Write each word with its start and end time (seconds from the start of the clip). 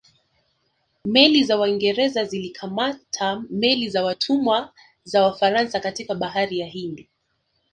Meli 1.05 1.43
za 1.43 1.57
Waingereza 1.57 2.25
zilikamata 2.25 3.43
meli 3.49 3.89
za 3.89 4.03
watumwa 4.05 4.73
za 5.03 5.23
Wafaransa 5.23 5.79
katika 5.79 6.15
bahari 6.15 6.59
ya 6.59 6.67
Hindi 6.67 7.09